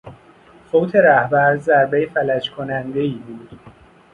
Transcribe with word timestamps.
فوت 0.69 0.95
رهبر 0.95 1.57
ضربهی 1.57 2.05
فلج 2.05 2.51
کنندهای 2.51 3.13
بود. 3.15 3.59